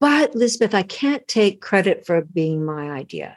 [0.00, 3.36] But Lizbeth, I can't take credit for being my idea.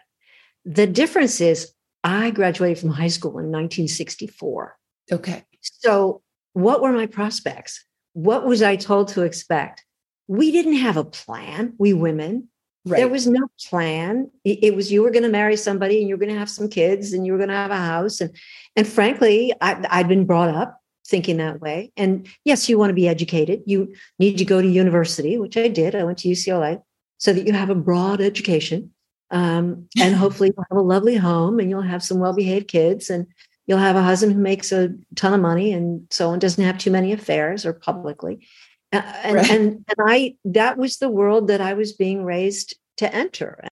[0.65, 4.77] The difference is I graduated from high school in 1964.
[5.11, 5.43] Okay.
[5.61, 6.21] So,
[6.53, 7.83] what were my prospects?
[8.13, 9.83] What was I told to expect?
[10.27, 12.47] We didn't have a plan, we women.
[12.85, 12.97] Right.
[12.97, 14.29] There was no plan.
[14.43, 16.67] It, was you were going to marry somebody and you were going to have some
[16.67, 18.19] kids and you were going to have a house.
[18.19, 18.35] And
[18.75, 21.91] and frankly, I, I'd been brought up thinking that way.
[21.97, 23.63] And yes, you want to be educated.
[23.65, 25.95] You need to go to university, which I did.
[25.95, 26.81] I went to UCLA
[27.17, 28.91] so that you have a broad education.
[29.31, 33.27] Um, and hopefully you'll have a lovely home and you'll have some well-behaved kids and
[33.67, 36.77] you'll have a husband who makes a ton of money and so on doesn't have
[36.77, 38.45] too many affairs or publicly
[38.93, 39.49] uh, and, right.
[39.49, 43.63] and, and I that was the world that I was being raised to enter.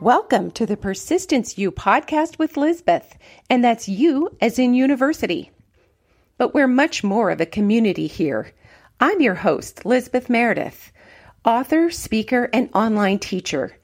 [0.00, 3.18] Welcome to the Persistence U podcast with Lizbeth,
[3.50, 5.50] and that's you as in university.
[6.38, 8.52] But we're much more of a community here.
[9.00, 10.92] I'm your host, Lizbeth Meredith,
[11.44, 13.76] author, speaker, and online teacher.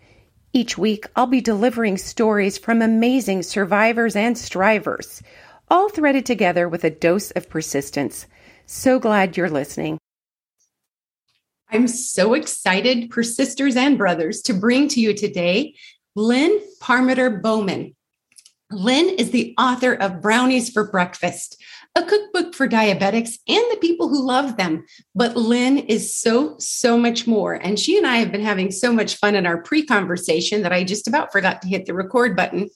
[0.52, 5.20] Each week, I'll be delivering stories from amazing survivors and strivers,
[5.68, 8.26] all threaded together with a dose of persistence.
[8.66, 9.98] So glad you're listening.
[11.70, 15.74] I'm so excited, persisters and brothers, to bring to you today
[16.14, 17.96] Lynne Parmiter Bowman.
[18.70, 21.60] Lynne is the author of Brownies for Breakfast,
[21.96, 24.84] a cookbook for diabetics and the people who love them.
[25.14, 27.54] But Lynne is so, so much more.
[27.54, 30.72] And she and I have been having so much fun in our pre conversation that
[30.72, 32.68] I just about forgot to hit the record button.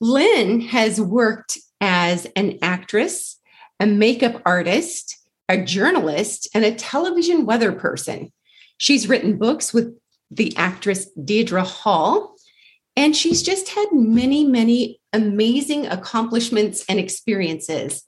[0.00, 3.38] Lynne has worked as an actress,
[3.78, 5.18] a makeup artist,
[5.48, 8.32] a journalist, and a television weather person.
[8.78, 9.98] She's written books with
[10.30, 12.36] the actress Deidre Hall,
[12.96, 18.04] and she's just had many, many amazing accomplishments and experiences.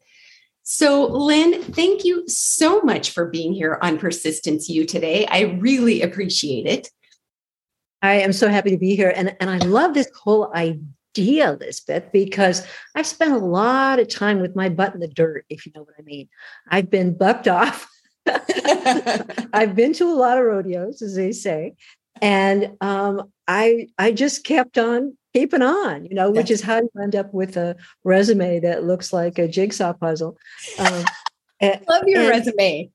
[0.65, 5.27] So, Lynne, thank you so much for being here on Persistence U today.
[5.27, 6.89] I really appreciate it.
[8.01, 9.13] I am so happy to be here.
[9.15, 10.83] And, and I love this whole idea
[11.61, 15.67] Lizbeth, because I've spent a lot of time with my butt in the dirt, if
[15.67, 16.29] you know what I mean.
[16.69, 17.89] I've been bucked off.
[18.27, 21.75] I've been to a lot of rodeos, as they say.
[22.21, 26.91] And um, I I just kept on keeping on, you know, which is how you
[27.01, 30.37] end up with a resume that looks like a jigsaw puzzle.
[30.79, 31.05] Um,
[31.61, 32.91] and, Love your and, resume.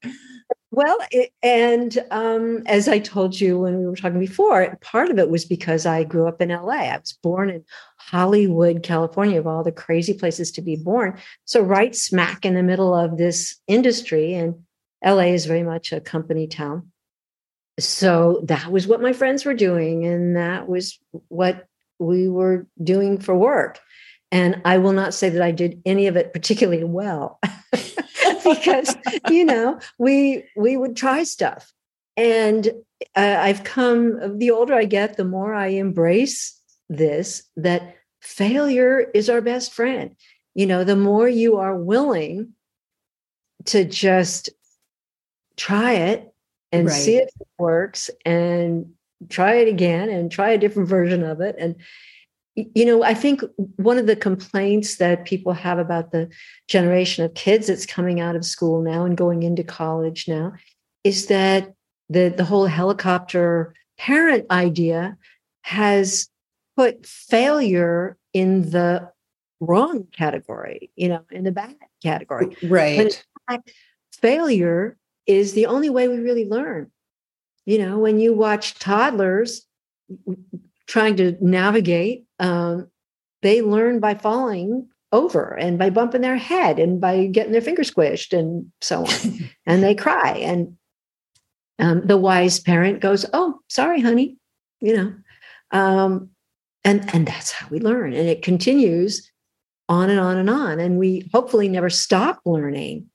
[0.69, 5.17] Well, it, and um, as I told you when we were talking before, part of
[5.17, 6.73] it was because I grew up in LA.
[6.73, 7.63] I was born in
[7.97, 11.17] Hollywood, California, of all the crazy places to be born.
[11.45, 14.55] So, right smack in the middle of this industry, and
[15.03, 16.91] LA is very much a company town.
[17.79, 20.99] So, that was what my friends were doing, and that was
[21.29, 21.65] what
[21.99, 23.79] we were doing for work.
[24.31, 27.39] And I will not say that I did any of it particularly well.
[28.43, 28.95] because
[29.29, 31.71] you know we we would try stuff
[32.15, 32.69] and
[33.15, 36.59] uh, i've come the older i get the more i embrace
[36.89, 40.15] this that failure is our best friend
[40.55, 42.53] you know the more you are willing
[43.65, 44.49] to just
[45.55, 46.33] try it
[46.71, 46.93] and right.
[46.93, 48.93] see if it works and
[49.29, 51.75] try it again and try a different version of it and
[52.73, 53.43] you know, I think
[53.75, 56.27] one of the complaints that people have about the
[56.67, 60.53] generation of kids that's coming out of school now and going into college now
[61.03, 61.73] is that
[62.09, 65.17] the, the whole helicopter parent idea
[65.61, 66.29] has
[66.75, 69.11] put failure in the
[69.59, 72.55] wrong category, you know, in the bad category.
[72.63, 73.23] Right.
[73.47, 73.71] Fact,
[74.13, 74.97] failure
[75.27, 76.91] is the only way we really learn.
[77.67, 79.65] You know, when you watch toddlers
[80.87, 82.89] trying to navigate um,
[83.41, 87.83] they learn by falling over and by bumping their head and by getting their finger
[87.83, 89.49] squished and so on.
[89.65, 90.31] and they cry.
[90.37, 90.77] And
[91.79, 94.37] um, the wise parent goes, Oh, sorry, honey,
[94.81, 95.13] you know.
[95.71, 96.29] Um,
[96.83, 98.13] and, and that's how we learn.
[98.13, 99.31] And it continues
[99.89, 100.79] on and on and on.
[100.79, 103.07] And we hopefully never stop learning.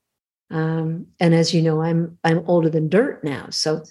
[0.51, 3.47] Um, and as you know, I'm I'm older than dirt now.
[3.49, 3.83] So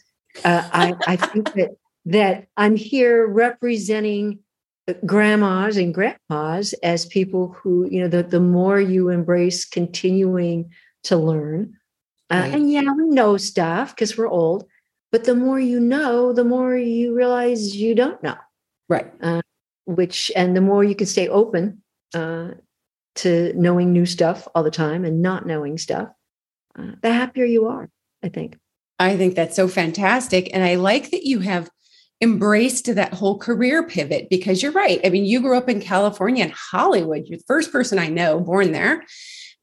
[0.45, 1.77] uh, I, I think that
[2.07, 4.41] that I'm here representing
[5.07, 10.71] grandmas and grandpas as people who you know the, the more you embrace continuing
[11.05, 11.75] to learn.
[12.31, 12.55] Uh, right.
[12.55, 14.67] and yeah we know stuff because we're old
[15.11, 18.37] but the more you know the more you realize you don't know.
[18.89, 19.13] Right.
[19.23, 19.43] Uh,
[19.85, 21.83] which and the more you can stay open
[22.15, 22.53] uh,
[23.17, 26.09] to knowing new stuff all the time and not knowing stuff
[26.79, 27.91] uh, the happier you are
[28.23, 28.57] i think
[28.99, 31.69] i think that's so fantastic and i like that you have
[32.23, 35.01] embraced that whole career pivot because you're right.
[35.05, 37.27] I mean, you grew up in California and Hollywood.
[37.27, 39.03] You're the first person I know born there.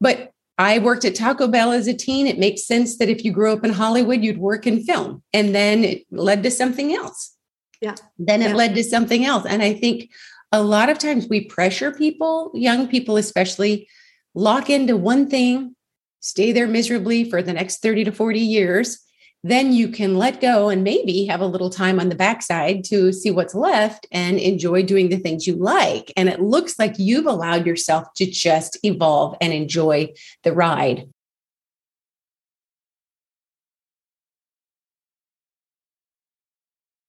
[0.01, 2.27] But I worked at Taco Bell as a teen.
[2.27, 5.23] It makes sense that if you grew up in Hollywood, you'd work in film.
[5.33, 7.33] And then it led to something else.
[7.79, 7.95] Yeah.
[8.17, 8.55] Then it Yeah.
[8.55, 9.45] led to something else.
[9.47, 10.09] And I think
[10.51, 13.87] a lot of times we pressure people, young people especially,
[14.35, 15.77] lock into one thing,
[16.19, 18.99] stay there miserably for the next 30 to 40 years.
[19.43, 23.13] Then you can let go and maybe have a little time on the backside to
[23.13, 26.11] see what's left and enjoy doing the things you like.
[26.17, 30.09] And it looks like you've allowed yourself to just evolve and enjoy
[30.43, 31.07] the ride.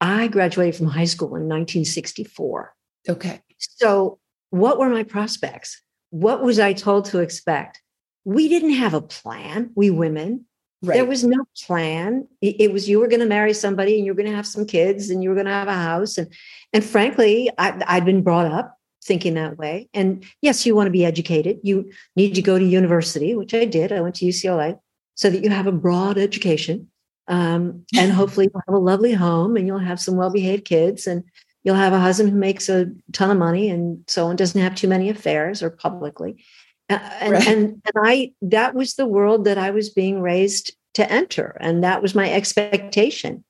[0.00, 2.74] I graduated from high school in 1964.
[3.08, 3.42] Okay.
[3.58, 4.18] So,
[4.50, 5.82] what were my prospects?
[6.10, 7.82] What was I told to expect?
[8.24, 10.46] We didn't have a plan, we women.
[10.82, 10.94] Right.
[10.94, 12.26] There was no plan.
[12.40, 14.64] It, was you were going to marry somebody and you were going to have some
[14.64, 16.16] kids and you were going to have a house.
[16.16, 16.32] And
[16.72, 19.88] and frankly, I, I'd been brought up thinking that way.
[19.92, 21.60] And yes, you want to be educated.
[21.62, 23.92] You need to go to university, which I did.
[23.92, 24.78] I went to UCLA
[25.14, 26.88] so that you have a broad education.
[27.28, 31.24] Um, and hopefully you'll have a lovely home and you'll have some well-behaved kids and
[31.62, 34.74] you'll have a husband who makes a ton of money and so on doesn't have
[34.74, 36.42] too many affairs or publicly
[36.90, 37.46] Uh, and, Right.
[37.48, 41.84] and and i that was the world that i was being raised to enter and
[41.84, 43.44] that was my expectation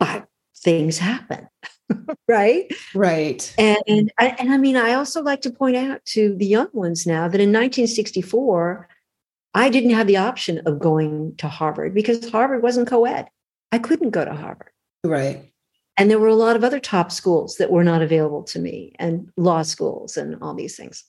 [0.00, 0.26] but
[0.56, 1.46] things happen
[2.28, 3.54] right right.
[3.58, 7.06] and I- and i mean i also like to point out to the young ones
[7.06, 8.88] now that in 1964
[9.54, 13.28] i didn't have the option of going to harvard because harvard wasn't co-ed
[13.72, 14.70] i couldn't go to harvard
[15.04, 15.52] Right.
[15.96, 18.94] and there were a lot of other top schools that were not available to me
[18.98, 21.04] and law schools and all these things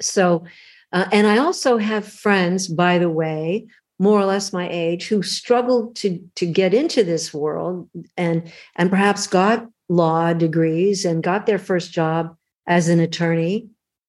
[0.00, 0.44] so
[0.92, 3.66] uh, and i also have friends by the way
[3.98, 8.90] more or less my age who struggled to to get into this world and and
[8.90, 13.68] perhaps got law degrees and got their first job as an attorney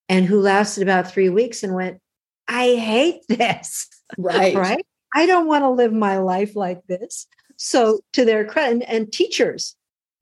[0.09, 1.99] and who lasted about three weeks and went
[2.47, 3.87] i hate this
[4.17, 4.55] Right.
[4.55, 4.85] right?
[5.15, 7.27] I don't want to live my life like this.
[7.57, 9.75] So, to their credit, and, and teachers,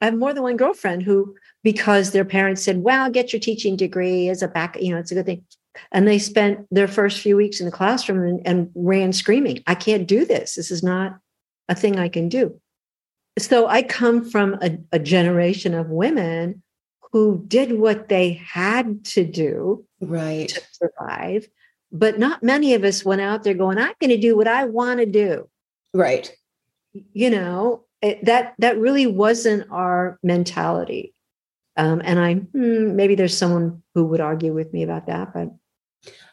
[0.05, 3.75] I have more than one girlfriend who, because their parents said, "Well, get your teaching
[3.75, 5.43] degree as a back, you know, it's a good thing,"
[5.91, 9.73] and they spent their first few weeks in the classroom and, and ran screaming, "I
[9.73, 10.53] can't do this.
[10.53, 11.17] This is not
[11.67, 12.61] a thing I can do."
[13.39, 16.61] So, I come from a, a generation of women
[17.11, 20.49] who did what they had to do Right.
[20.49, 21.47] to survive.
[21.91, 24.65] But not many of us went out there going, I'm going to do what I
[24.65, 25.49] want to do.
[25.93, 26.31] Right.
[26.93, 31.13] You know, it, that that really wasn't our mentality.
[31.75, 35.49] Um, and I hmm, maybe there's someone who would argue with me about that, but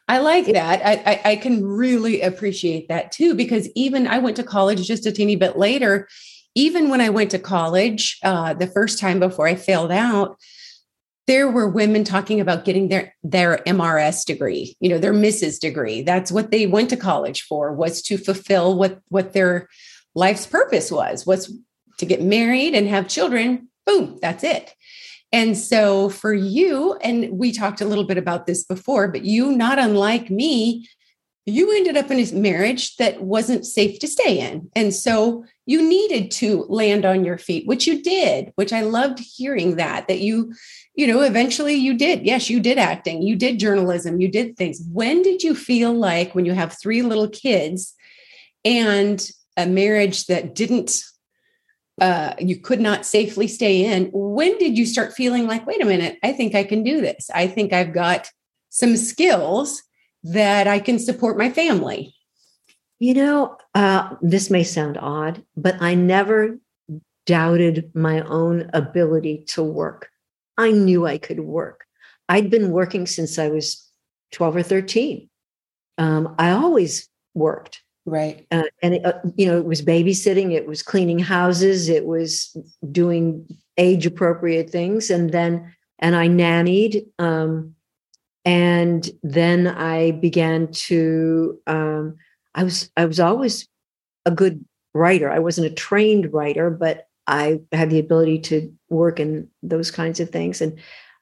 [0.06, 0.84] I like that.
[0.84, 5.06] I, I, I can really appreciate that too, because even I went to college just
[5.06, 6.08] a teeny bit later.
[6.54, 10.36] Even when I went to college, uh, the first time before I failed out,
[11.26, 15.58] there were women talking about getting their their MRS degree, you know, their Mrs.
[15.58, 16.02] degree.
[16.02, 19.68] That's what they went to college for, was to fulfill what what their
[20.14, 21.56] life's purpose was, was
[21.98, 23.68] to get married and have children.
[23.86, 24.74] Boom, that's it.
[25.32, 29.52] And so for you, and we talked a little bit about this before, but you,
[29.52, 30.88] not unlike me,
[31.46, 34.70] you ended up in a marriage that wasn't safe to stay in.
[34.76, 39.18] And so you needed to land on your feet, which you did, which I loved
[39.18, 40.52] hearing that, that you,
[40.94, 42.24] you know, eventually you did.
[42.24, 44.82] Yes, you did acting, you did journalism, you did things.
[44.92, 47.94] When did you feel like when you have three little kids
[48.64, 51.02] and a marriage that didn't
[52.00, 54.10] uh, you could not safely stay in.
[54.12, 57.30] When did you start feeling like, wait a minute, I think I can do this?
[57.34, 58.30] I think I've got
[58.70, 59.82] some skills
[60.24, 62.14] that I can support my family.
[62.98, 66.58] you know, uh, this may sound odd, but I never
[67.26, 70.08] doubted my own ability to work.
[70.56, 71.84] I knew I could work.
[72.28, 73.90] I'd been working since I was
[74.32, 75.28] 12 or 13.
[75.98, 77.82] Um, I always worked.
[78.04, 78.46] Right.
[78.50, 82.56] uh, and it, uh, you know it was babysitting it was cleaning houses it was
[82.90, 83.46] doing
[83.78, 87.76] age appropriate things and then and i nannied um,
[88.44, 92.16] and then i began to um,
[92.56, 93.68] i was i was always
[94.26, 99.20] a good writer i wasn't a trained writer but i had the ability to work
[99.20, 100.72] in those kinds of things and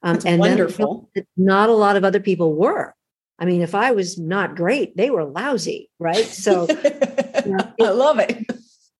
[0.02, 1.10] um, That's and wonderful.
[1.14, 2.94] that not a lot of other people were
[3.40, 6.66] i mean if i was not great they were lousy right so
[7.82, 8.46] I love it.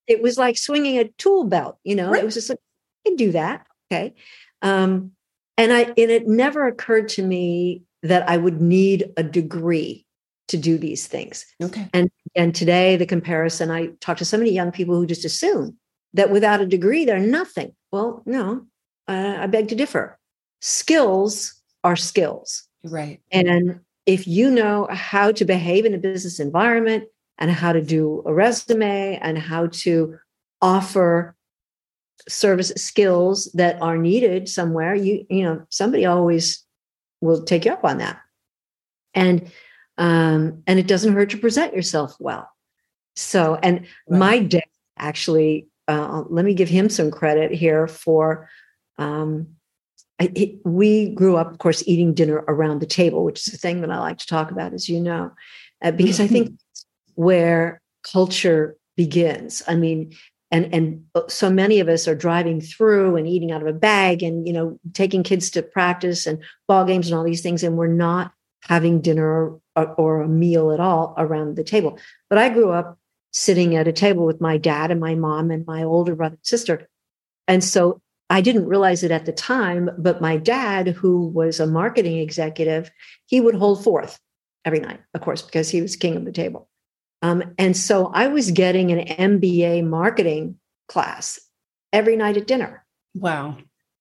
[0.06, 2.22] it was like swinging a tool belt you know Right.
[2.22, 2.58] it was just like
[3.06, 4.14] i can do that okay
[4.62, 5.12] um
[5.56, 10.06] and i and it never occurred to me that i would need a degree
[10.48, 11.88] to do these things Okay.
[11.92, 15.76] and today the comparison i talk to so many young people who just assume
[16.14, 18.66] that without a degree they're nothing well no
[19.08, 20.18] uh, i beg to differ
[20.60, 21.54] skills
[21.84, 23.20] are skills Right.
[23.30, 23.80] and
[24.10, 27.04] if you know how to behave in a business environment
[27.38, 30.18] and how to do a resume and how to
[30.60, 31.36] offer
[32.28, 36.64] service skills that are needed somewhere you you know somebody always
[37.20, 38.18] will take you up on that
[39.14, 39.50] and
[39.96, 42.50] um and it doesn't hurt to present yourself well
[43.14, 44.18] so and right.
[44.18, 44.64] my dad
[44.98, 48.48] actually uh, let me give him some credit here for
[48.98, 49.46] um
[50.20, 53.58] I, it, we grew up of course eating dinner around the table which is the
[53.58, 55.32] thing that i like to talk about as you know
[55.82, 57.22] uh, because i think mm-hmm.
[57.22, 59.62] where culture begins.
[59.66, 60.14] I mean
[60.50, 64.22] and and so many of us are driving through and eating out of a bag
[64.22, 67.76] and you know taking kids to practice and ball games and all these things and
[67.76, 68.32] we're not
[68.64, 71.98] having dinner or, or, a meal at all around the table.
[72.28, 72.98] But i grew up
[73.32, 76.46] sitting at a table with my dad and my mom and my older brother and
[76.46, 76.88] sister.
[77.48, 81.66] And so i didn't realize it at the time but my dad who was a
[81.66, 82.90] marketing executive
[83.26, 84.18] he would hold forth
[84.64, 86.70] every night of course because he was king of the table
[87.22, 90.58] um, and so I was getting an MBA marketing
[90.88, 91.38] class
[91.92, 92.84] every night at dinner.
[93.14, 93.58] Wow.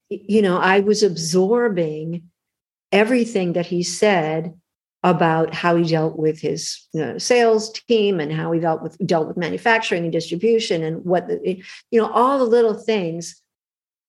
[0.09, 2.23] You know, I was absorbing
[2.91, 4.53] everything that he said
[5.03, 8.97] about how he dealt with his you know, sales team and how he dealt with
[9.05, 13.41] dealt with manufacturing and distribution and what the, you know all the little things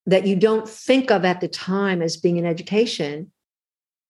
[0.07, 3.31] that you don't think of at the time as being an education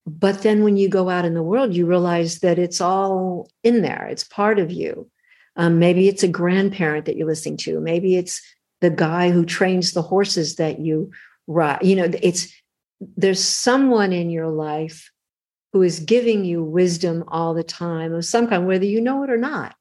[0.07, 3.83] but then when you go out in the world, you realize that it's all in
[3.83, 5.09] there, it's part of you.
[5.57, 8.41] Um, maybe it's a grandparent that you're listening to, maybe it's
[8.81, 11.13] the guy who trains the horses that you
[11.47, 11.83] ride.
[11.83, 12.53] You know, it's
[13.17, 15.11] there's someone in your life
[15.73, 19.31] who is giving you wisdom all the time of some kind, whether you know it
[19.31, 19.75] or not.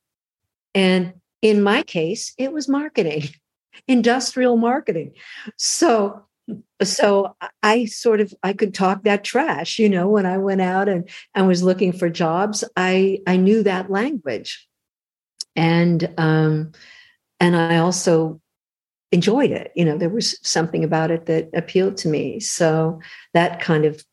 [0.76, 3.30] And in my case, it was marketing,
[3.88, 5.14] industrial marketing.
[5.58, 6.26] So
[6.82, 10.90] so i sort of i could talk that trash you know when i went out
[10.90, 14.68] and and was looking for jobs i i knew that language.
[15.56, 16.72] And um
[17.40, 18.42] and i also
[19.12, 19.72] enjoyed it.
[19.76, 22.40] You know there was something about it that appealed to me.
[22.40, 23.00] So
[23.34, 24.04] that kind of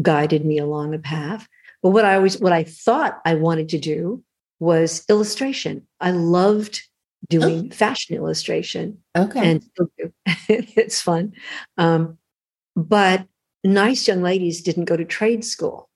[0.00, 1.46] guided me along a path.
[1.82, 4.22] But what i always what i thought i wanted to do
[4.60, 5.86] was illustration.
[6.00, 6.82] I loved
[7.28, 7.74] doing oh.
[7.74, 8.98] fashion illustration.
[9.16, 9.50] Okay.
[9.50, 9.64] And
[10.48, 11.32] it's fun.
[11.78, 12.18] Um,
[12.76, 13.26] but
[13.62, 15.88] nice young ladies didn't go to trade school.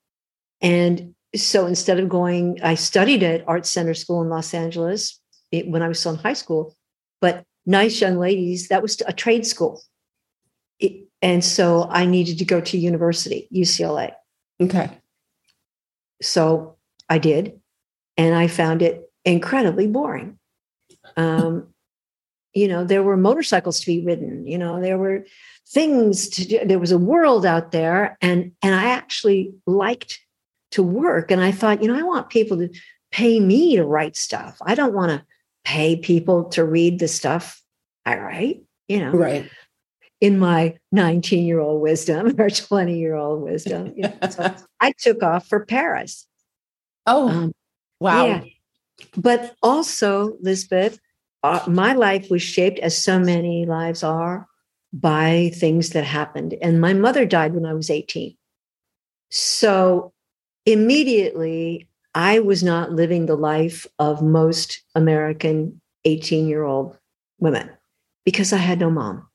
[0.61, 5.19] And so instead of going, I studied at Art Center School in Los Angeles
[5.51, 6.75] when I was still in high school.
[7.21, 9.81] But nice young ladies, that was a trade school.
[10.79, 14.13] It, and so I needed to go to university, UCLA.
[14.61, 14.89] Okay.
[16.21, 16.77] So
[17.09, 17.59] I did.
[18.17, 20.39] And I found it incredibly boring.
[21.17, 21.67] Um,
[22.53, 24.45] you know, there were motorcycles to be ridden.
[24.47, 25.25] You know, there were
[25.67, 26.65] things to do.
[26.65, 30.19] There was a world out there, and and I actually liked
[30.71, 31.31] to work.
[31.31, 32.69] And I thought, you know, I want people to
[33.11, 34.57] pay me to write stuff.
[34.61, 35.25] I don't want to
[35.63, 37.61] pay people to read the stuff
[38.05, 38.63] I write.
[38.87, 39.49] You know, right.
[40.19, 43.93] In my 19 year old wisdom or 20 year old wisdom.
[43.95, 46.25] You know, so I took off for Paris.
[47.05, 47.51] Oh, um,
[47.99, 48.25] wow.
[48.25, 48.43] Yeah
[49.15, 50.99] but also, Lizbeth,
[51.43, 54.47] uh, my life was shaped, as so many lives are,
[54.91, 56.55] by things that happened.
[56.61, 58.35] And my mother died when I was 18.
[59.29, 60.13] So
[60.65, 66.97] immediately, I was not living the life of most American 18 year old
[67.39, 67.69] women
[68.25, 69.27] because I had no mom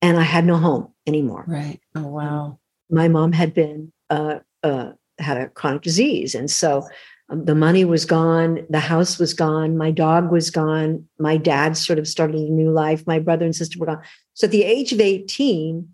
[0.00, 1.44] and I had no home anymore.
[1.46, 1.80] Right.
[1.94, 2.58] Oh, wow.
[2.90, 6.34] My mom had been, uh, uh, had a chronic disease.
[6.34, 6.86] And so
[7.28, 11.98] the money was gone the house was gone my dog was gone my dad sort
[11.98, 14.02] of started a new life my brother and sister were gone
[14.34, 15.88] so at the age of 18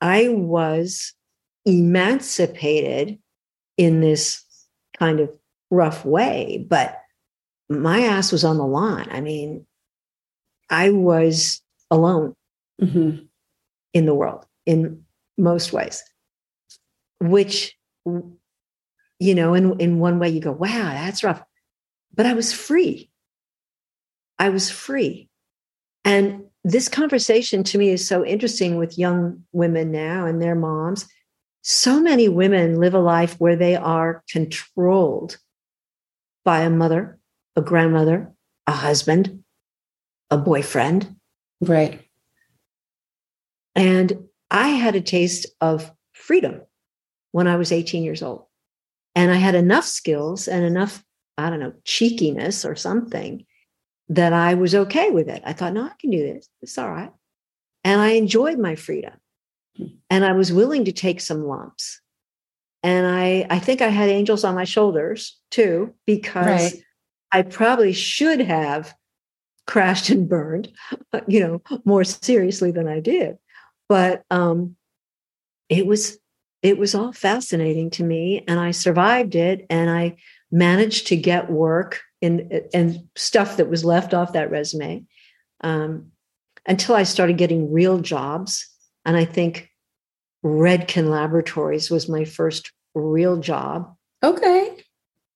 [0.00, 1.14] i was
[1.64, 3.18] emancipated
[3.76, 4.44] in this
[4.98, 5.30] kind of
[5.70, 7.00] rough way but
[7.68, 9.64] my ass was on the line i mean
[10.68, 12.34] i was alone
[12.82, 13.24] mm-hmm.
[13.92, 15.04] in the world in
[15.38, 16.02] most ways
[17.20, 17.76] which
[19.18, 21.42] you know in, in one way you go wow that's rough.
[22.14, 23.10] But i was free.
[24.38, 25.28] I was free.
[26.04, 31.08] And this conversation to me is so interesting with young women now and their moms.
[31.62, 35.38] So many women live a life where they are controlled
[36.44, 37.18] by a mother
[37.56, 38.32] a grandmother
[38.66, 39.42] a husband
[40.30, 41.16] a boyfriend.
[41.60, 42.00] Right.
[43.74, 46.60] And i had a taste of freedom
[47.32, 48.45] when i was 18 years old
[49.16, 51.02] and I had enough skills and enough,
[51.38, 53.46] I don't know, cheekiness or something
[54.10, 55.42] that I was okay with it.
[55.44, 56.48] I thought, no, I can do this.
[56.60, 57.10] It's all right.
[57.82, 59.14] And I enjoyed my freedom.
[59.76, 59.86] Hmm.
[60.10, 62.00] And I was willing to take some lumps.
[62.82, 66.82] And I, I think I had angels on my shoulders too, because right.
[67.32, 68.94] I probably should have
[69.66, 70.70] crashed and burned,
[71.26, 73.38] you know, more seriously than I did.
[73.88, 74.76] But um,
[75.68, 76.18] it was
[76.66, 80.16] it was all fascinating to me, and I survived it, and I
[80.50, 85.04] managed to get work in and stuff that was left off that resume
[85.60, 86.10] um,
[86.66, 88.68] until I started getting real jobs.
[89.04, 89.70] And I think
[90.44, 93.94] Redken Laboratories was my first real job.
[94.24, 94.76] Okay.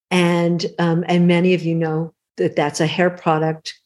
[0.09, 3.79] And um, and many of you know that that's a hair product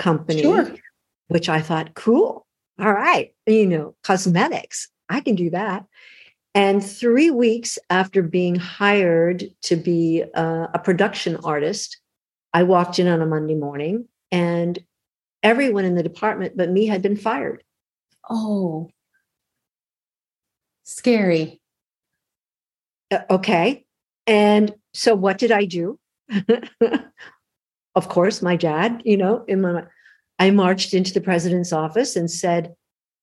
[0.00, 0.74] company, sure.
[1.28, 2.46] which I thought cool.
[2.80, 4.88] All right, you know, cosmetics.
[5.08, 5.84] I can do that.
[6.54, 12.00] And three weeks after being hired to be a, a production artist,
[12.52, 14.78] I walked in on a Monday morning and
[15.42, 17.62] everyone in the department but me had been fired.
[18.28, 18.90] Oh,
[20.84, 21.60] scary.
[23.10, 23.84] Uh, okay.
[24.26, 25.98] And so what did I do?
[27.94, 29.84] of course, my dad, you know, in my,
[30.38, 32.74] I marched into the president's office and said,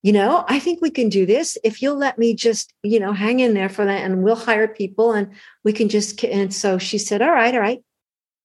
[0.05, 3.11] you know, I think we can do this if you'll let me just, you know,
[3.11, 5.31] hang in there for that and we'll hire people and
[5.63, 6.23] we can just.
[6.23, 7.83] And so she said, all right, all right.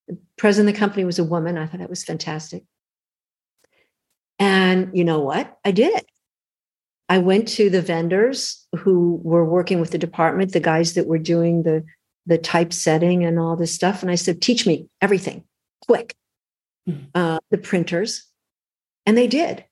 [0.09, 1.59] The president of the company was a woman.
[1.59, 2.65] I thought that was fantastic.
[4.39, 5.59] And you know what?
[5.63, 6.07] I did it.
[7.11, 11.19] I went to the vendors who were working with the department, the guys that were
[11.19, 11.85] doing the
[12.25, 15.45] the typesetting and all this stuff, and I said, "Teach me everything,
[15.87, 16.15] quick."
[16.89, 17.05] Mm-hmm.
[17.15, 18.27] Uh, the printers,
[19.05, 19.65] and they did.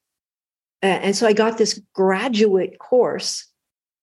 [0.81, 3.47] And so I got this graduate course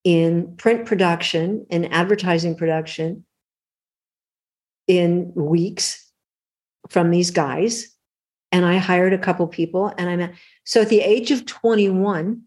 [0.03, 3.25] in print production and advertising production
[4.87, 6.11] in weeks
[6.89, 7.95] from these guys.
[8.51, 10.33] And I hired a couple people, and I met.
[10.63, 12.41] So at the age of 21,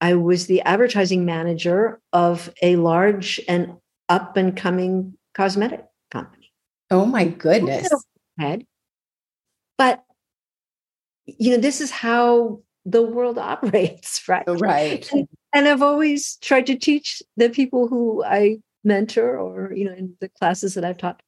[0.00, 3.76] I was the advertising manager of a large and
[4.08, 6.52] up and coming cosmetic company.
[6.90, 7.88] Oh my goodness.
[8.38, 8.66] Head.
[9.78, 10.02] But
[11.26, 14.44] you know, this is how the world operates, right?
[14.46, 15.10] Oh, right.
[15.12, 19.92] And, and I've always tried to teach the people who I mentor or, you know,
[19.92, 21.22] in the classes that I've taught,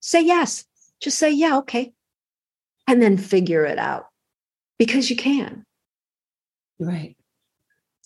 [0.00, 0.64] say yes.
[1.00, 1.92] Just say, yeah, okay.
[2.86, 4.06] And then figure it out
[4.78, 5.64] because you can.
[6.78, 7.16] Right.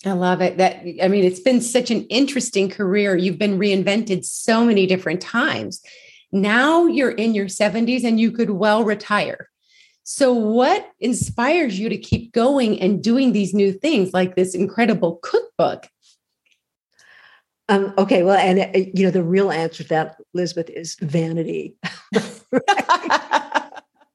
[0.04, 0.58] I love it.
[0.58, 3.16] That I mean, it's been such an interesting career.
[3.16, 5.80] You've been reinvented so many different times.
[6.30, 9.48] Now you're in your 70s and you could well retire.
[10.04, 15.18] So, what inspires you to keep going and doing these new things like this incredible
[15.22, 15.88] cookbook?
[17.70, 21.76] Um, okay, well, and uh, you know, the real answer to that, Elizabeth, is vanity.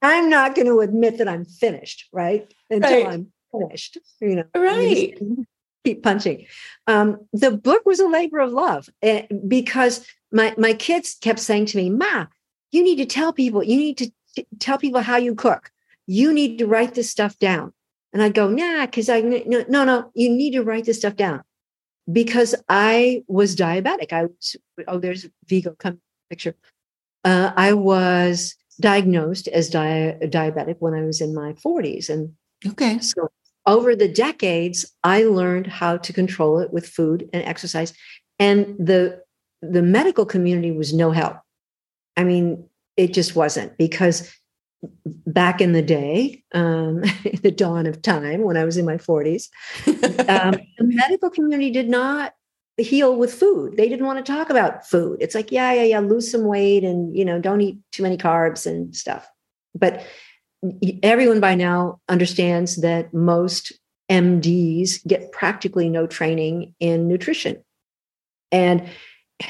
[0.01, 2.53] I'm not going to admit that I'm finished, right?
[2.69, 3.13] Until right.
[3.13, 4.45] I'm finished, you know.
[4.55, 5.17] Right
[5.83, 6.45] keep punching.
[6.87, 11.67] Um, the book was a labor of love eh, because my my kids kept saying
[11.67, 12.27] to me, "Ma,
[12.71, 13.63] you need to tell people.
[13.63, 15.71] You need to t- tell people how you cook.
[16.09, 17.73] You need to write this stuff down."
[18.11, 20.11] And I go, "Nah, because I no no no.
[20.15, 21.43] You need to write this stuff down."
[22.11, 24.11] Because I was diabetic.
[24.11, 24.55] I was,
[24.87, 26.55] oh, there's Vigo come picture.
[27.23, 32.33] Uh, I was diagnosed as di- diabetic when I was in my 40s, and
[32.65, 33.29] okay, so
[33.65, 37.93] over the decades, I learned how to control it with food and exercise.
[38.39, 39.21] And the
[39.61, 41.37] the medical community was no help.
[42.17, 42.65] I mean,
[42.97, 44.33] it just wasn't because
[45.05, 47.01] back in the day, um,
[47.43, 49.49] the dawn of time when I was in my 40s,
[49.87, 52.33] um, the medical community did not
[52.77, 53.75] heal with food.
[53.75, 55.17] They didn't want to talk about food.
[55.19, 58.17] It's like, yeah, yeah, yeah, lose some weight and, you know, don't eat too many
[58.17, 59.29] carbs and stuff.
[59.75, 60.05] But
[61.03, 63.73] everyone by now understands that most
[64.09, 67.63] MDs get practically no training in nutrition.
[68.51, 68.89] And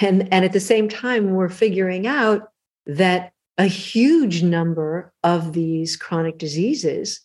[0.01, 2.49] and and at the same time we're figuring out
[2.85, 7.21] that a huge number of these chronic diseases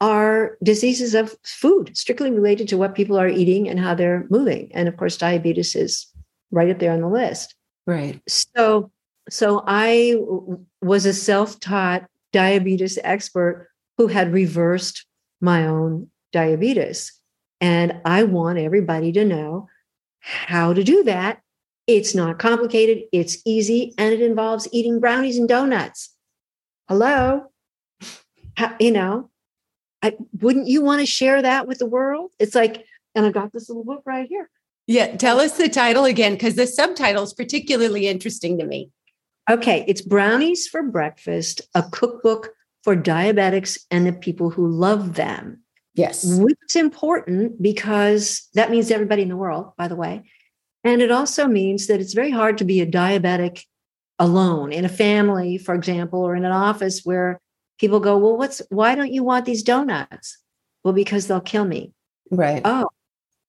[0.00, 4.70] are diseases of food strictly related to what people are eating and how they're moving
[4.74, 6.06] and of course diabetes is
[6.50, 7.54] right up there on the list
[7.86, 8.90] right so
[9.28, 10.16] so i
[10.82, 13.68] was a self-taught diabetes expert
[13.98, 15.04] who had reversed
[15.40, 17.12] my own diabetes.
[17.60, 19.68] And I want everybody to know
[20.20, 21.40] how to do that.
[21.96, 26.14] It's not complicated, it's easy, and it involves eating brownies and donuts.
[26.88, 27.50] Hello?
[28.56, 29.28] How, you know,
[30.00, 32.30] I, wouldn't you want to share that with the world?
[32.38, 34.48] It's like, and I've got this little book right here.
[34.86, 38.90] Yeah, tell us the title again because the subtitle is particularly interesting to me.
[39.50, 42.50] Okay, it's Brownies for Breakfast, a cookbook
[42.84, 45.64] for diabetics and the people who love them.
[45.94, 46.38] Yes.
[46.38, 50.22] Which is important because that means everybody in the world, by the way.
[50.84, 53.64] And it also means that it's very hard to be a diabetic
[54.18, 57.40] alone in a family, for example, or in an office where
[57.78, 60.38] people go, Well, what's why don't you want these donuts?
[60.84, 61.92] Well, because they'll kill me.
[62.30, 62.62] Right.
[62.64, 62.88] Oh,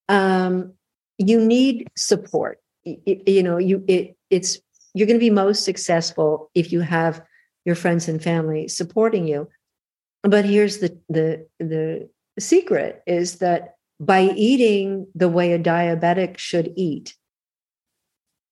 [0.09, 0.73] um,
[1.17, 2.59] you need support.
[2.83, 4.59] You, you know, you it it's
[4.93, 7.21] you're going to be most successful if you have
[7.63, 9.47] your friends and family supporting you.
[10.23, 16.73] But here's the the the secret is that by eating the way a diabetic should
[16.75, 17.15] eat,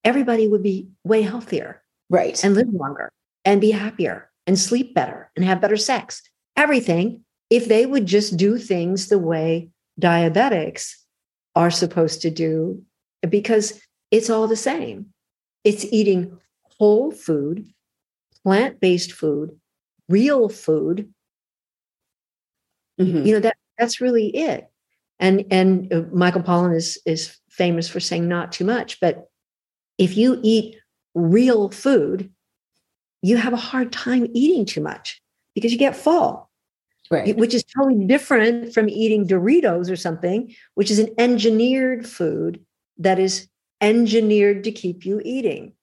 [0.04, 1.82] everybody would be way healthier.
[2.10, 2.44] Right.
[2.44, 3.12] And live longer
[3.46, 6.24] and be happier and sleep better and have better sex.
[6.56, 10.96] Everything, if they would just do things the way diabetics
[11.56, 12.84] are supposed to do,
[13.30, 13.80] because
[14.12, 15.08] it's all the same.
[15.64, 16.38] It's eating
[16.80, 17.68] whole food,
[18.44, 19.60] plant based food,
[20.08, 21.14] real food.
[23.00, 23.26] Mm-hmm.
[23.26, 24.70] You know, that that's really it.
[25.20, 29.29] And and uh, Michael Pollan is is famous for saying not too much, but
[30.00, 30.78] if you eat
[31.14, 32.32] real food,
[33.22, 35.22] you have a hard time eating too much
[35.54, 36.50] because you get full.
[37.12, 37.36] Right.
[37.36, 42.64] Which is totally different from eating Doritos or something, which is an engineered food
[43.00, 43.48] that is
[43.82, 45.74] engineered to keep you eating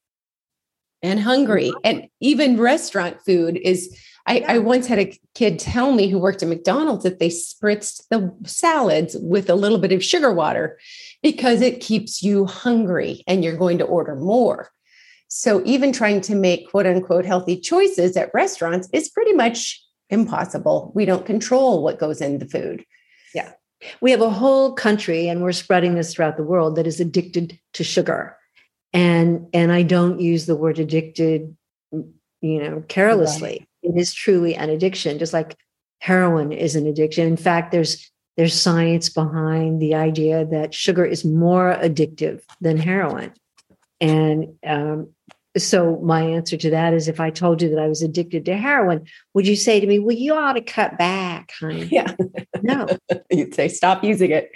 [1.02, 1.72] and hungry.
[1.84, 3.96] And even restaurant food is.
[4.26, 4.52] I, yeah.
[4.52, 8.34] I once had a kid tell me who worked at McDonald's that they spritzed the
[8.44, 10.78] salads with a little bit of sugar water
[11.22, 14.70] because it keeps you hungry and you're going to order more.
[15.28, 20.92] So even trying to make quote unquote healthy choices at restaurants is pretty much impossible.
[20.94, 22.84] We don't control what goes in the food.
[23.34, 23.52] Yeah.
[24.00, 27.58] We have a whole country and we're spreading this throughout the world that is addicted
[27.74, 28.36] to sugar
[28.92, 31.56] and and i don't use the word addicted
[32.40, 33.66] you know carelessly.
[33.86, 35.56] It is truly an addiction just like
[36.00, 41.24] heroin is an addiction in fact there's there's science behind the idea that sugar is
[41.24, 43.32] more addictive than heroin
[44.00, 45.08] and um,
[45.56, 48.56] so my answer to that is if i told you that i was addicted to
[48.56, 52.14] heroin would you say to me well you ought to cut back honey yeah
[52.62, 52.86] no
[53.30, 54.50] you'd say stop using it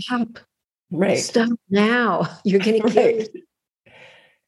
[0.00, 0.38] stop
[0.94, 1.18] Right.
[1.18, 2.28] Stop now.
[2.44, 3.28] You're going to kill right.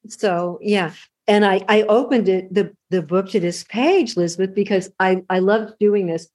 [0.08, 0.92] So yeah.
[1.28, 5.40] And I, I opened it, the, the book to this page, Elizabeth, because I, I
[5.40, 6.28] love doing this.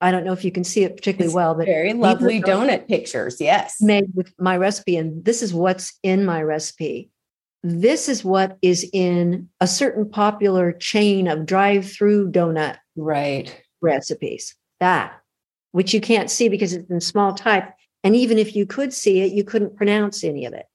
[0.00, 2.88] I don't know if you can see it particularly it's well, but very lovely donut
[2.88, 3.40] pictures.
[3.40, 3.76] Yes.
[3.80, 4.96] Made with my recipe.
[4.96, 7.10] And this is what's in my recipe.
[7.62, 14.56] This is what is in a certain popular chain of drive-through donut right recipes.
[14.80, 15.22] That
[15.72, 17.72] which you can't see because it's in small type.
[18.04, 20.66] And even if you could see it, you couldn't pronounce any of it.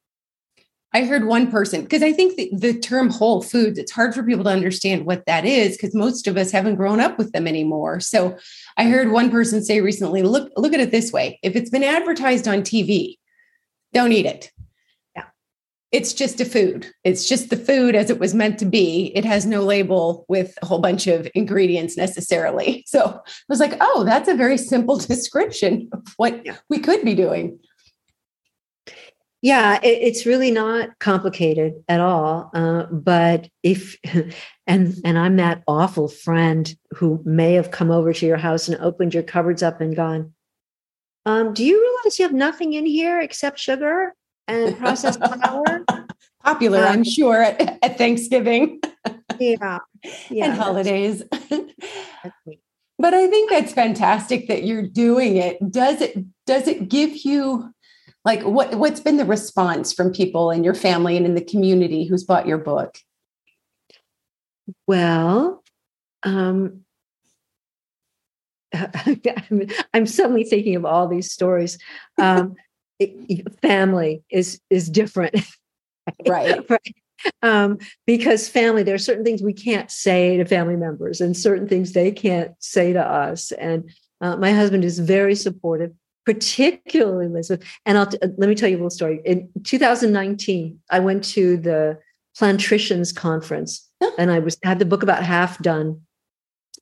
[0.94, 4.24] I heard one person because I think the, the, term whole foods, it's hard for
[4.24, 7.46] people to understand what that is because most of us haven't grown up with them
[7.46, 8.00] anymore.
[8.00, 8.38] So
[8.78, 11.40] I heard one person say recently, look, look at it this way.
[11.44, 13.18] If it's been advertised on TV,
[13.94, 14.52] don't eat it.
[15.14, 15.26] Yeah.
[15.92, 16.90] It's just a food.
[17.04, 19.12] It's just the food as it was meant to be.
[19.14, 22.86] It has no label with a whole bunch of ingredients necessarily.
[22.98, 26.56] So I was like, oh, that's a very simple description of what yeah.
[26.70, 27.60] we could be doing.
[29.42, 32.50] Yeah, it, it's really not complicated at all.
[32.54, 33.98] Uh, but if
[34.68, 38.80] and and I'm that awful friend who may have come over to your house and
[38.82, 40.34] opened your cupboards up and gone,
[41.26, 44.14] um, do you realize you have nothing in here except sugar
[44.48, 45.86] and processed flour?
[46.44, 48.80] Popular, um, I'm sure, at, at Thanksgiving.
[49.40, 49.80] yeah,
[50.30, 51.22] yeah, and holidays.
[52.98, 55.58] but I think that's fantastic that you're doing it.
[55.70, 57.74] Does it does it give you
[58.28, 62.06] like what what's been the response from people in your family and in the community
[62.06, 62.98] who's bought your book?
[64.86, 65.64] Well
[66.24, 66.82] um
[69.94, 71.78] I'm, suddenly thinking of all these stories.
[72.18, 72.56] Um
[73.00, 75.36] it, family is is different.
[76.28, 76.70] Right.
[76.70, 76.96] Right.
[77.42, 81.68] Um, because family there are certain things we can't say to family members and certain
[81.68, 83.52] things they can't say to us.
[83.54, 83.90] And
[84.22, 85.94] uh, my husband is very supportive
[86.28, 87.66] particularly Elizabeth.
[87.86, 89.22] And I'll t- let me tell you a little story.
[89.24, 92.00] In 2019, I went to the
[92.38, 96.02] Plantricians Conference, and I was had the book about half done.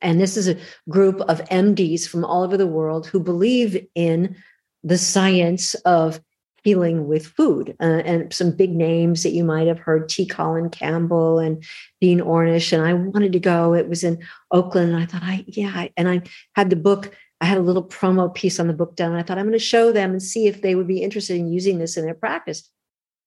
[0.01, 0.57] And this is a
[0.89, 4.35] group of MDs from all over the world who believe in
[4.83, 6.19] the science of
[6.63, 7.75] healing with food.
[7.79, 10.25] Uh, and some big names that you might have heard T.
[10.25, 11.63] Colin Campbell and
[12.01, 12.73] Dean Ornish.
[12.73, 13.75] And I wanted to go.
[13.75, 14.91] It was in Oakland.
[14.91, 15.89] And I thought, I, yeah.
[15.95, 16.23] And I
[16.55, 19.11] had the book I had a little promo piece on the book done.
[19.11, 21.37] And I thought I'm going to show them and see if they would be interested
[21.37, 22.69] in using this in their practice.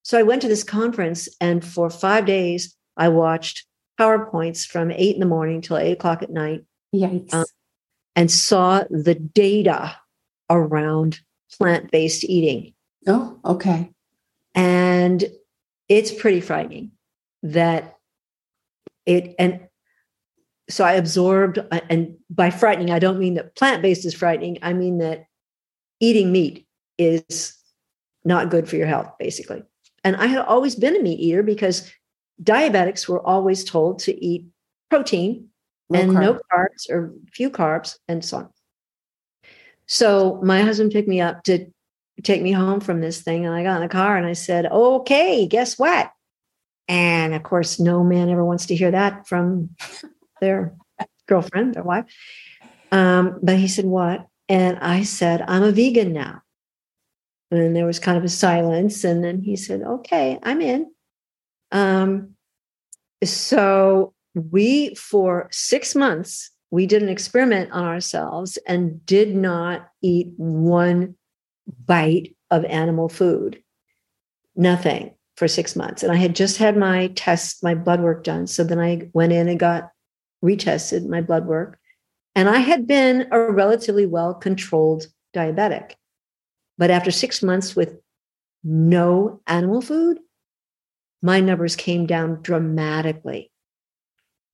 [0.03, 3.67] So I went to this conference, and for five days, I watched
[4.01, 6.65] PowerPoints from eight in the morning till eight o'clock at night.
[6.95, 7.35] Yikes.
[7.35, 7.45] Um,
[8.17, 9.97] and saw the data
[10.49, 11.21] around
[11.57, 12.73] plant based eating.
[13.07, 13.91] Oh, okay.
[14.55, 15.25] And
[15.89, 16.93] it's pretty frightening
[17.43, 17.97] that
[19.07, 19.68] it, and
[20.71, 24.59] so I absorbed, uh, and by frightening, I don't mean that plant based is frightening.
[24.63, 25.27] I mean that
[26.01, 26.67] eating meat
[26.99, 27.57] is
[28.25, 29.63] not good for your health, basically.
[30.05, 31.91] And I had always been a meat eater because
[32.43, 34.47] diabetics were always told to eat
[34.91, 35.49] protein
[35.91, 36.21] Low and carb.
[36.21, 38.51] no carbs or few carbs and so on.
[39.87, 41.67] So my husband picked me up to
[42.23, 43.47] take me home from this thing.
[43.47, 46.11] And I got in the car and I said, okay, guess what?
[46.89, 49.71] And of course, no man ever wants to hear that from
[50.41, 50.75] their
[51.27, 52.05] girlfriend, their wife.
[52.91, 54.27] Um, but he said, what?
[54.49, 56.43] And I said, I'm a vegan now.
[57.51, 59.05] And there was kind of a silence.
[59.05, 60.91] And then he said, okay, I'm in.
[61.73, 62.35] Um,
[63.25, 70.29] so we, for six months, we did an experiment on ourselves and did not eat
[70.37, 71.15] one
[71.87, 73.63] bite of animal food.
[74.57, 76.03] Nothing for six months.
[76.03, 78.47] And I had just had my test, my blood work done.
[78.47, 79.91] So then I went in and got
[80.45, 81.79] retested my blood work.
[82.35, 85.95] And I had been a relatively well controlled diabetic.
[86.77, 87.99] But after six months with
[88.63, 90.21] no animal food,
[91.23, 93.51] my numbers came down dramatically.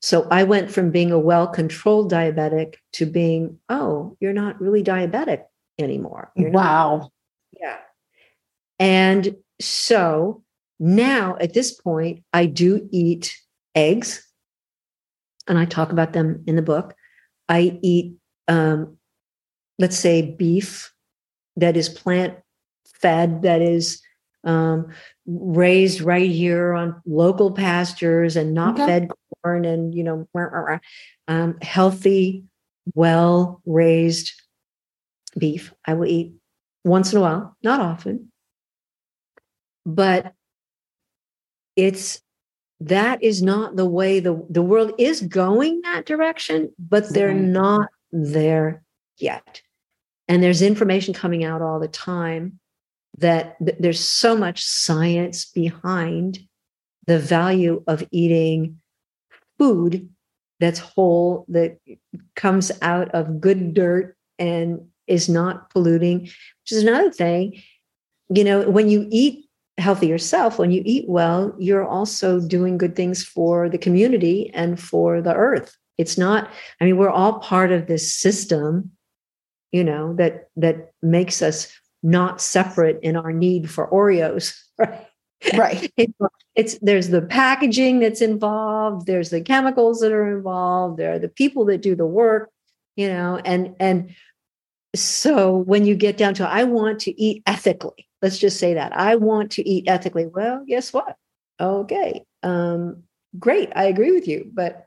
[0.01, 4.83] So I went from being a well controlled diabetic to being, oh, you're not really
[4.83, 5.44] diabetic
[5.79, 6.31] anymore.
[6.37, 6.99] You're wow.
[6.99, 7.11] Not,
[7.61, 7.79] yeah.
[8.79, 10.42] And so
[10.79, 13.35] now at this point, I do eat
[13.75, 14.27] eggs,
[15.46, 16.94] and I talk about them in the book.
[17.48, 18.14] I eat,
[18.48, 18.96] um,
[19.78, 20.92] let's say, beef
[21.57, 22.38] that is plant
[22.87, 24.02] fed, that is
[24.44, 24.88] um,
[25.26, 28.87] raised right here on local pastures and not okay.
[28.87, 29.11] fed
[29.42, 30.28] corn and, you know,
[31.28, 32.44] um, healthy,
[32.94, 34.33] well raised
[35.38, 35.72] beef.
[35.87, 36.35] I will eat
[36.85, 38.30] once in a while, not often.
[39.87, 40.35] But
[41.76, 42.20] it's
[42.80, 47.52] that is not the way the, the world is going that direction, but they're mm-hmm.
[47.52, 48.82] not there
[49.18, 49.62] yet.
[50.28, 52.58] And there's information coming out all the time
[53.18, 56.40] that th- there's so much science behind
[57.06, 58.80] the value of eating
[59.58, 60.08] food
[60.60, 61.78] that's whole, that
[62.34, 67.62] comes out of good dirt and is not polluting, which is another thing.
[68.30, 69.43] You know, when you eat
[69.78, 74.80] healthy yourself, when you eat well, you're also doing good things for the community and
[74.80, 75.76] for the earth.
[75.98, 78.90] It's not, I mean, we're all part of this system,
[79.72, 85.06] you know, that that makes us not separate in our need for Oreos, right?
[85.56, 85.92] Right.
[86.54, 91.28] it's there's the packaging that's involved, there's the chemicals that are involved, there are the
[91.28, 92.50] people that do the work,
[92.96, 94.14] you know, and and
[94.94, 98.96] so when you get down to I want to eat ethically, let's just say that
[98.96, 100.24] I want to eat ethically.
[100.24, 101.16] Well, guess what?
[101.60, 102.24] Okay.
[102.42, 103.02] Um,
[103.38, 103.70] great.
[103.76, 104.87] I agree with you, but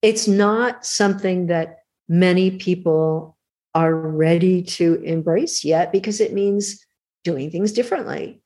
[0.00, 3.36] it's not something that many people
[3.74, 6.86] are ready to embrace yet because it means
[7.24, 8.40] doing things differently.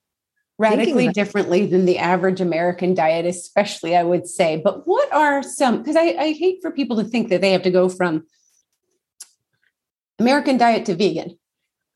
[0.56, 4.62] Radically differently than the average American diet, especially, I would say.
[4.64, 7.64] But what are some, because I, I hate for people to think that they have
[7.64, 8.24] to go from
[10.18, 11.36] American diet to vegan.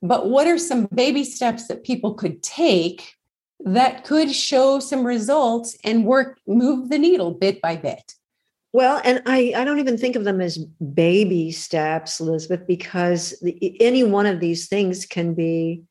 [0.03, 3.15] But what are some baby steps that people could take
[3.61, 8.15] that could show some results and work, move the needle bit by bit?
[8.73, 13.77] Well, and I, I don't even think of them as baby steps, Elizabeth, because the,
[13.81, 15.83] any one of these things can be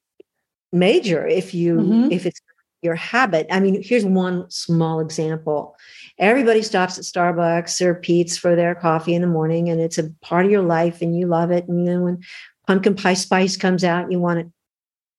[0.71, 2.11] major if you mm-hmm.
[2.11, 2.39] if it's
[2.83, 3.47] your habit.
[3.49, 5.75] I mean, here's one small example.
[6.19, 10.11] Everybody stops at Starbucks or Peet's for their coffee in the morning, and it's a
[10.21, 11.67] part of your life, and you love it.
[11.67, 12.23] And then when
[12.67, 14.47] pumpkin pie spice comes out, you want it.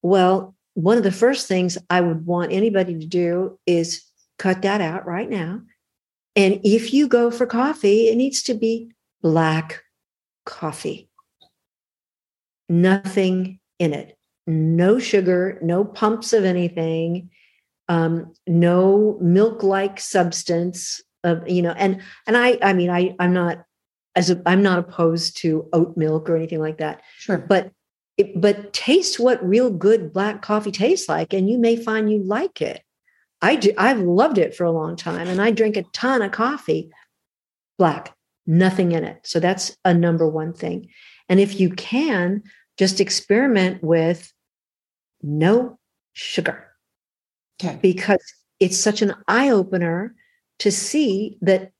[0.03, 4.05] Well, one of the first things I would want anybody to do is
[4.39, 5.63] cut that out right now
[6.39, 9.83] and if you go for coffee, it needs to be black
[10.47, 11.09] coffee.
[12.69, 14.17] Nothing in it.
[14.47, 17.31] No sugar, no pumps of anything,
[17.89, 23.65] um, no milk-like substance of, you know, and and I I mean I I'm not
[24.19, 27.03] as I'm not opposed to oat milk or anything like that.
[27.19, 27.39] Sure.
[27.39, 27.71] But
[28.17, 32.25] it, but taste what real good black coffee tastes like and you may find you
[32.25, 32.83] like it.
[33.41, 36.33] I do, I've loved it for a long time and I drink a ton of
[36.33, 36.91] coffee,
[37.79, 38.13] black,
[38.45, 39.21] nothing in it.
[39.23, 40.89] So that's a number one thing.
[41.29, 42.43] And if you can,
[42.77, 44.33] just experiment with
[45.23, 45.79] no
[46.13, 46.67] sugar.
[47.63, 47.79] Okay.
[47.81, 48.25] Because
[48.59, 50.17] it's such an eye opener
[50.59, 51.71] to see that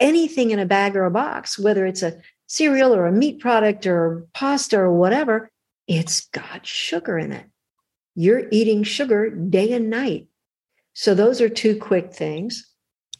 [0.00, 3.86] anything in a bag or a box, whether it's a cereal or a meat product
[3.86, 5.50] or pasta or whatever,
[5.86, 7.46] it's got sugar in it.
[8.14, 10.26] you're eating sugar day and night.
[10.94, 12.68] So those are two quick things.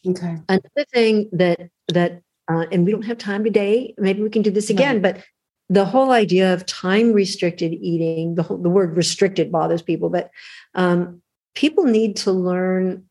[0.05, 0.39] Okay.
[0.49, 3.95] Another thing that that uh, and we don't have time today.
[3.99, 5.23] Maybe we can do this again, but
[5.69, 10.31] the whole idea of time restricted eating, the whole, the word restricted bothers people, but
[10.75, 11.23] um,
[11.55, 13.05] people need to learn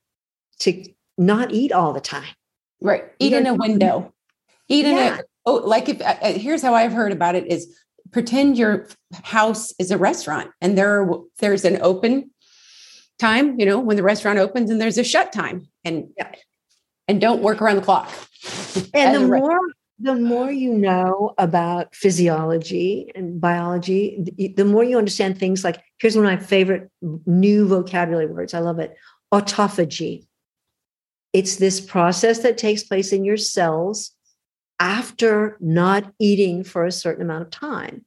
[0.60, 0.84] to
[1.18, 2.34] not eat all the time.
[2.82, 3.06] Right.
[3.20, 4.14] Eat in a window.
[4.70, 7.76] Eat in a oh, like if uh, uh, here's how I've heard about it is
[8.12, 8.88] pretend your
[9.24, 11.10] house is a restaurant and there
[11.40, 12.32] there's an open
[13.18, 16.32] time, you know, when the restaurant opens and there's a shut time and yeah.
[17.08, 18.12] and don't work around the clock.
[18.94, 19.60] And the more
[20.00, 26.16] the more you know about physiology and biology, the more you understand things like here's
[26.16, 28.54] one of my favorite new vocabulary words.
[28.54, 28.96] I love it.
[29.34, 30.28] Autophagy.
[31.38, 34.12] It's this process that takes place in your cells
[34.80, 38.04] after not eating for a certain amount of time.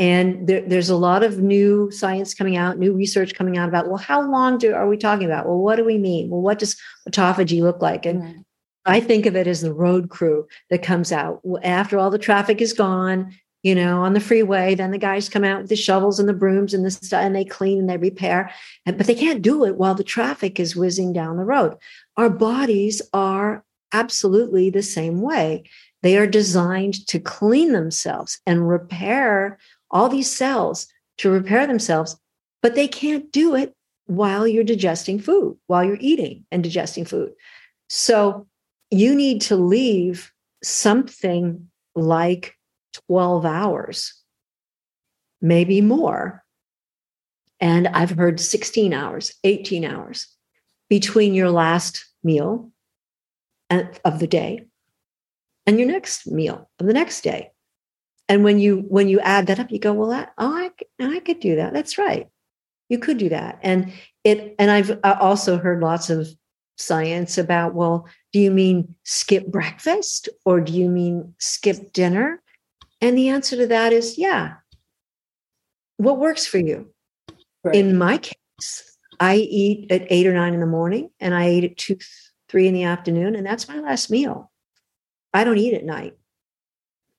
[0.00, 3.86] And there, there's a lot of new science coming out, new research coming out about,
[3.86, 5.46] well, how long do are we talking about?
[5.46, 6.28] Well, what do we mean?
[6.28, 6.76] Well, what does
[7.08, 8.04] autophagy look like?
[8.04, 8.36] And right.
[8.84, 12.60] I think of it as the road crew that comes out after all the traffic
[12.60, 14.74] is gone, you know, on the freeway.
[14.74, 17.36] Then the guys come out with the shovels and the brooms and the stuff, and
[17.36, 18.50] they clean and they repair.
[18.84, 21.76] But they can't do it while the traffic is whizzing down the road.
[22.16, 25.64] Our bodies are absolutely the same way.
[26.02, 29.58] They are designed to clean themselves and repair
[29.90, 32.16] all these cells to repair themselves,
[32.62, 33.74] but they can't do it
[34.06, 37.32] while you're digesting food, while you're eating and digesting food.
[37.88, 38.46] So
[38.90, 42.56] you need to leave something like
[43.08, 44.14] 12 hours,
[45.40, 46.44] maybe more.
[47.60, 50.26] And I've heard 16 hours, 18 hours
[50.92, 52.70] between your last meal
[54.04, 54.66] of the day
[55.64, 57.50] and your next meal of the next day.
[58.28, 61.20] And when you when you add that up, you go, well, that oh, I, I
[61.20, 61.72] could do that.
[61.72, 62.28] That's right.
[62.90, 63.58] You could do that.
[63.62, 63.90] And
[64.22, 66.28] it and I've also heard lots of
[66.76, 72.42] science about, well, do you mean skip breakfast or do you mean skip dinner?
[73.00, 74.56] And the answer to that is yeah.
[75.96, 76.92] What works for you?
[77.64, 77.76] Right.
[77.76, 78.91] In my case,
[79.22, 81.96] I eat at eight or nine in the morning and I eat at two,
[82.48, 84.50] three in the afternoon, and that's my last meal.
[85.32, 86.14] I don't eat at night.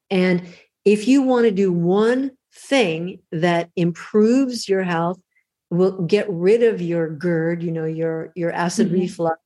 [0.10, 0.46] And
[0.84, 5.18] if you want to do one thing that improves your health,
[5.70, 9.00] will get rid of your GERD, you know, your your acid mm-hmm.
[9.00, 9.40] reflux,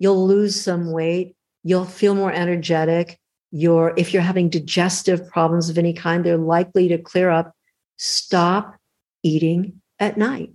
[0.00, 3.20] you'll lose some weight, you'll feel more energetic.
[3.52, 7.52] Your if you're having digestive problems of any kind, they're likely to clear up.
[7.98, 8.74] Stop
[9.22, 10.50] eating at night.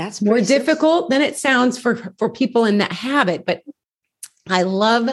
[0.00, 3.62] That's more difficult than it sounds for for people in that habit, but
[4.48, 5.10] I love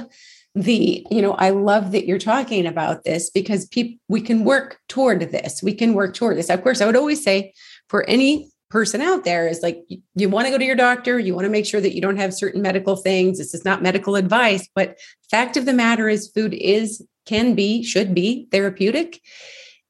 [0.55, 4.79] the you know i love that you're talking about this because people we can work
[4.87, 5.61] toward this.
[5.61, 6.49] We can work toward this.
[6.49, 7.53] Of course i would always say
[7.89, 11.19] for any person out there is like you, you want to go to your doctor
[11.19, 13.37] you want to make sure that you don't have certain medical things.
[13.37, 14.97] This is not medical advice but
[15.29, 19.21] fact of the matter is food is can be should be therapeutic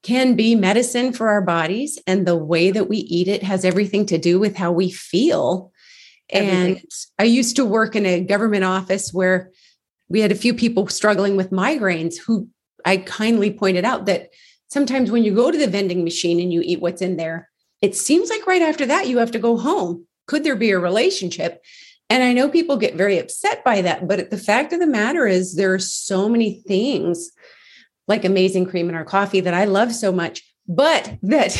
[0.02, 4.06] can be medicine for our bodies and the way that we eat it has everything
[4.06, 5.72] to do with how we feel
[6.30, 6.76] everything.
[6.76, 6.84] and
[7.18, 9.50] i used to work in a government office where
[10.08, 12.48] we had a few people struggling with migraines who
[12.84, 14.30] I kindly pointed out that
[14.68, 17.50] sometimes when you go to the vending machine and you eat what's in there,
[17.82, 20.06] it seems like right after that you have to go home.
[20.26, 21.62] Could there be a relationship?
[22.10, 25.26] And I know people get very upset by that, but the fact of the matter
[25.26, 27.30] is there are so many things
[28.08, 31.56] like amazing cream in our coffee that I love so much, but that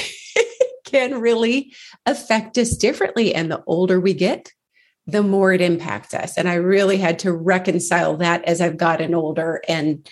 [0.85, 1.75] can really
[2.07, 3.35] affect us differently.
[3.35, 4.53] And the older we get,
[5.07, 6.37] the more it impacts us.
[6.37, 10.09] And I really had to reconcile that as I've gotten older and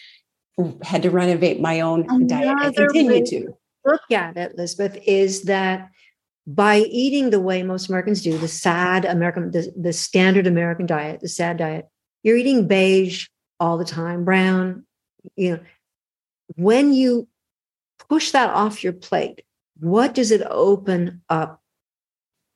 [0.83, 3.57] had to renovate my own Another diet and continue to.
[3.85, 5.91] Look at it, Lizbeth, is that
[6.47, 11.21] by eating the way most Americans do, the sad American, the, the standard American diet,
[11.21, 11.87] the sad diet,
[12.23, 13.27] you're eating beige
[13.61, 14.85] all the time, brown,
[15.37, 15.61] you know.
[16.55, 17.29] When you
[18.09, 19.43] push that off your plate,
[19.79, 21.63] what does it open up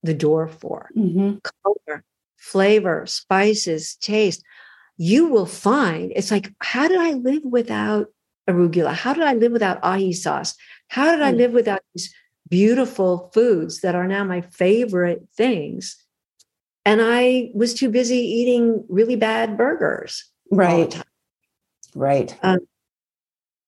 [0.02, 0.90] the door for?
[0.96, 1.38] Mm-hmm.
[1.64, 2.04] Color,
[2.36, 4.42] flavor, spices, taste,
[4.96, 8.08] you will find it's like, how did I live without
[8.48, 8.92] arugula?
[8.92, 10.54] How did I live without ahi sauce?
[10.88, 11.38] How did I hmm.
[11.38, 12.14] live without these
[12.48, 15.96] beautiful foods that are now my favorite things?
[16.84, 20.24] And I was too busy eating really bad burgers.
[20.50, 21.00] Right.
[21.94, 22.36] Right.
[22.42, 22.58] Um,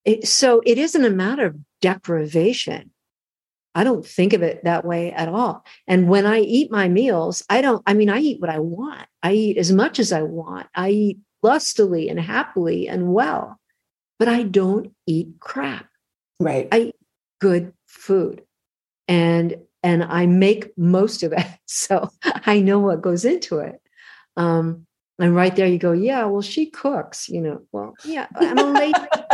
[0.04, 2.90] it, so it isn't a matter of deprivation.
[3.74, 5.64] I don't think of it that way at all.
[5.86, 9.06] And when I eat my meals, I don't, I mean, I eat what I want.
[9.22, 10.66] I eat as much as I want.
[10.74, 13.58] I eat lustily and happily and well,
[14.18, 15.88] but I don't eat crap.
[16.38, 16.68] Right.
[16.70, 16.96] I eat
[17.40, 18.42] good food.
[19.08, 21.46] And and I make most of it.
[21.74, 23.80] So I know what goes into it.
[24.36, 24.86] Um,
[25.18, 27.62] and right there you go, yeah, well, she cooks, you know.
[27.72, 28.92] Well, yeah, I'm a lady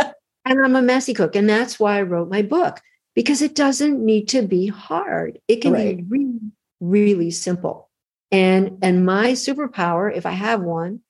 [0.49, 1.35] and I'm a messy cook.
[1.35, 2.81] And that's why I wrote my book,
[3.15, 5.39] because it doesn't need to be hard.
[5.47, 5.97] It can right.
[5.97, 6.39] be really,
[6.81, 7.89] really simple.
[8.31, 11.01] And and my superpower, if I have one,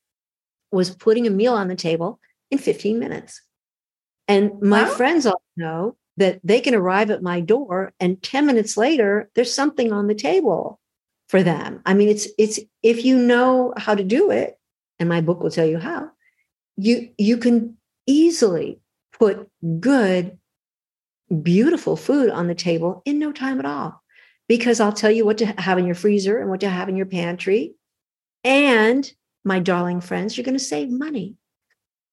[0.72, 2.20] was putting a meal on the table
[2.52, 3.42] in 15 minutes.
[4.28, 4.90] And my wow.
[4.90, 9.54] friends all know that they can arrive at my door and 10 minutes later there's
[9.54, 10.80] something on the table
[11.30, 11.82] for them.
[11.86, 14.60] I mean it's it's if you know how to do it
[15.00, 16.12] and my book will tell you how
[16.78, 18.80] you you can easily
[19.20, 19.50] put
[19.80, 20.38] good
[21.44, 24.02] beautiful food on the table in no time at all
[24.48, 26.96] because I'll tell you what to have in your freezer and what to have in
[26.96, 27.76] your pantry
[28.44, 29.12] and
[29.44, 31.36] my darling friends you're going to save money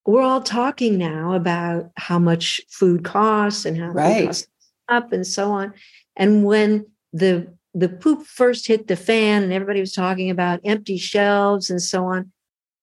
[0.06, 4.18] we're all talking now about how much food costs and how right.
[4.18, 4.48] food costs
[4.88, 5.74] up and so on.
[6.16, 10.96] And when the the poop first hit the fan and everybody was talking about empty
[10.96, 12.32] shelves and so on,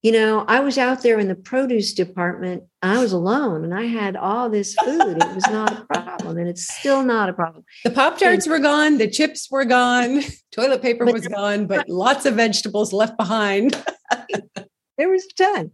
[0.04, 2.64] you know, I was out there in the produce department.
[2.82, 5.18] I was alone and I had all this food.
[5.18, 6.38] It was not a problem.
[6.38, 7.64] And it's still not a problem.
[7.86, 12.26] The Pop Tarts were gone, the chips were gone, toilet paper was gone, but lots
[12.26, 13.82] of vegetables left behind.
[14.98, 15.72] there was a ton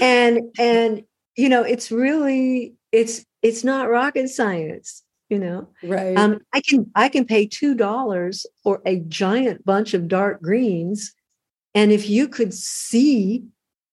[0.00, 1.02] and and
[1.36, 6.90] you know it's really it's it's not rocket science you know right um i can
[6.94, 11.12] i can pay two dollars for a giant bunch of dark greens
[11.74, 13.44] and if you could see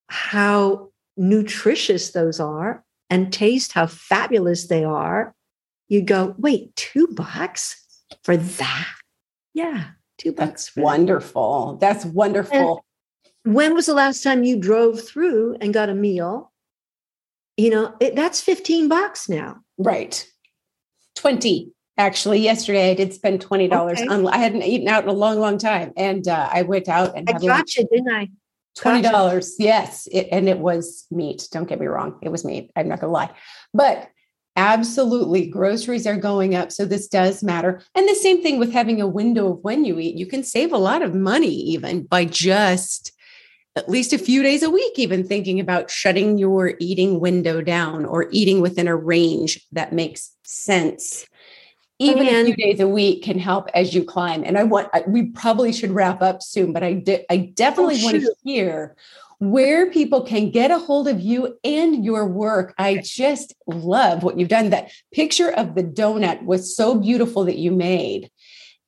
[0.09, 5.35] how nutritious those are and taste how fabulous they are
[5.87, 7.83] you go wait two bucks
[8.23, 8.87] for that
[9.53, 9.85] yeah
[10.17, 11.79] two bucks that's wonderful that.
[11.79, 12.83] that's wonderful
[13.43, 16.51] when was the last time you drove through and got a meal?
[17.57, 19.57] You know, it, that's 15 bucks now.
[19.77, 20.25] Right.
[21.15, 24.07] 20 actually yesterday i did spend $20 okay.
[24.07, 27.17] on i hadn't eaten out in a long long time and uh, i went out
[27.17, 27.75] and i got lunch.
[27.75, 28.29] you didn't i
[28.79, 31.47] $20 yes it, and it was meat.
[31.51, 33.31] Don't get me wrong it was meat i'm not gonna lie.
[33.73, 34.09] But
[34.55, 37.81] absolutely groceries are going up so this does matter.
[37.95, 40.15] And the same thing with having a window of when you eat.
[40.15, 43.13] You can save a lot of money even by just
[43.75, 48.03] at least a few days a week, even thinking about shutting your eating window down
[48.03, 51.25] or eating within a range that makes sense.
[51.99, 54.43] Even and, a few days a week can help as you climb.
[54.45, 58.05] And I want, we probably should wrap up soon, but I, de- I definitely oh,
[58.05, 58.95] want to hear
[59.39, 62.73] where people can get a hold of you and your work.
[62.77, 64.69] I just love what you've done.
[64.69, 68.29] That picture of the donut was so beautiful that you made.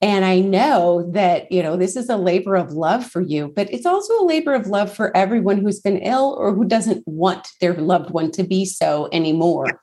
[0.02, 3.72] And I know that, you know, this is a labor of love for you, but
[3.72, 7.48] it's also a labor of love for everyone who's been ill or who doesn't want
[7.62, 9.82] their loved one to be so anymore.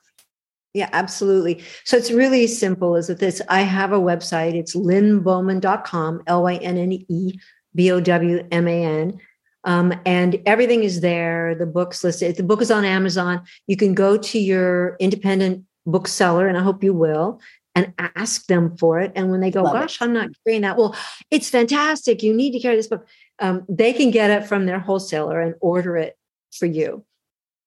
[0.79, 0.89] Yeah.
[0.93, 1.61] Absolutely.
[1.83, 3.41] So it's really simple as this.
[3.49, 4.53] I have a website.
[4.53, 7.39] It's lynnebowman.com, L Y N N E
[7.75, 9.19] B O W M A N.
[9.65, 11.53] Um, and everything is there.
[11.53, 12.37] The book's listed.
[12.37, 13.41] The book is on Amazon.
[13.67, 17.41] You can go to your independent bookseller, and I hope you will,
[17.75, 19.11] and ask them for it.
[19.15, 20.05] And when they go, Love gosh, it.
[20.05, 20.77] I'm not carrying that.
[20.77, 20.95] Well,
[21.29, 22.23] it's fantastic.
[22.23, 23.05] You need to carry this book.
[23.39, 26.17] Um, they can get it from their wholesaler and order it
[26.53, 27.03] for you.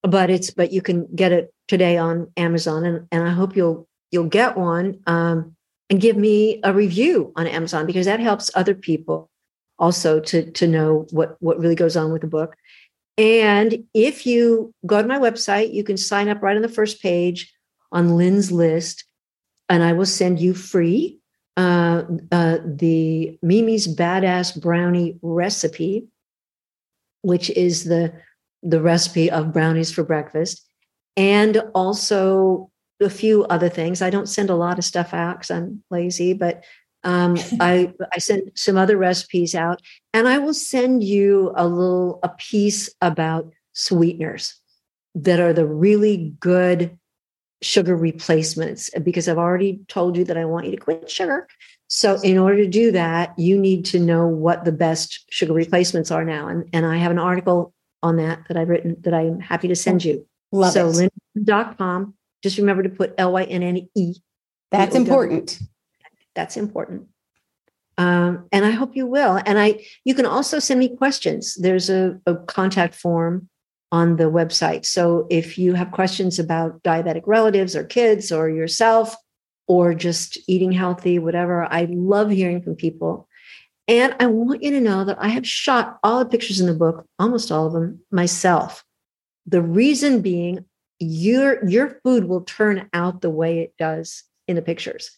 [0.03, 3.87] But it's but you can get it today on Amazon, and and I hope you'll
[4.11, 5.55] you'll get one um,
[5.89, 9.29] and give me a review on Amazon because that helps other people
[9.79, 12.55] also to to know what what really goes on with the book.
[13.17, 17.01] And if you go to my website, you can sign up right on the first
[17.01, 17.53] page
[17.91, 19.05] on Lynne's list
[19.69, 21.19] and I will send you free
[21.55, 26.07] uh, uh, the Mimi's Badass Brownie recipe,
[27.21, 28.13] which is the
[28.63, 30.65] the recipe of brownies for breakfast,
[31.15, 34.01] and also a few other things.
[34.01, 36.63] I don't send a lot of stuff out because I'm lazy, but
[37.03, 39.81] um, I I send some other recipes out,
[40.13, 44.59] and I will send you a little a piece about sweeteners
[45.15, 46.97] that are the really good
[47.61, 51.47] sugar replacements because I've already told you that I want you to quit sugar.
[51.87, 56.11] So in order to do that, you need to know what the best sugar replacements
[56.11, 56.47] are now.
[56.47, 57.72] And, and I have an article
[58.03, 60.27] on that that I've written that I'm happy to send you.
[60.51, 61.11] Love so it.
[61.35, 62.13] lynn.com.
[62.43, 64.13] Just remember to put L-Y-N-N-E.
[64.69, 65.59] That's important.
[66.35, 67.07] That's important.
[67.97, 69.39] Um, and I hope you will.
[69.45, 71.55] And I you can also send me questions.
[71.55, 73.49] There's a, a contact form
[73.91, 74.85] on the website.
[74.85, 79.15] So if you have questions about diabetic relatives or kids or yourself
[79.67, 83.27] or just eating healthy, whatever, I love hearing from people.
[83.87, 86.73] And I want you to know that I have shot all the pictures in the
[86.73, 88.83] book, almost all of them, myself.
[89.45, 90.65] The reason being
[90.99, 95.11] your your food will turn out the way it does in the pictures.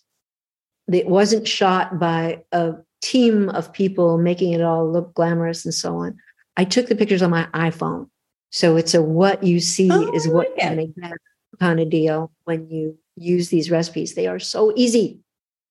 [0.92, 5.98] it wasn't shot by a team of people making it all look glamorous and so
[5.98, 6.18] on.
[6.58, 8.10] I took the pictures on my iPhone.
[8.52, 11.12] So it's a what you see Oh, is what like you're going to get
[11.60, 14.16] kind of deal when you use these recipes.
[14.16, 15.20] They are so easy.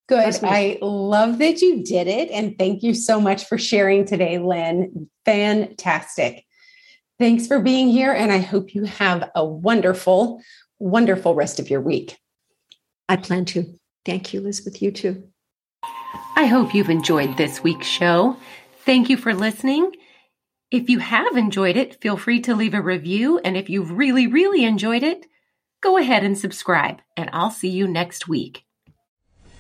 [0.07, 0.39] Good.
[0.43, 2.31] I love that you did it.
[2.31, 5.09] And thank you so much for sharing today, Lynne.
[5.25, 6.45] Fantastic.
[7.19, 8.13] Thanks for being here.
[8.13, 10.43] And I hope you have a wonderful,
[10.79, 12.19] wonderful rest of your week.
[13.09, 13.79] I plan to.
[14.05, 14.83] Thank you, Lizbeth.
[14.83, 15.25] You too.
[16.37, 18.37] I hope you've enjoyed this week's show.
[18.85, 19.93] Thank you for listening.
[20.71, 23.39] If you have enjoyed it, feel free to leave a review.
[23.39, 25.25] And if you've really, really enjoyed it,
[25.81, 27.01] go ahead and subscribe.
[27.17, 28.64] And I'll see you next week.